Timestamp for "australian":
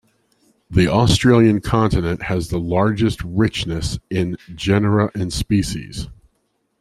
0.87-1.61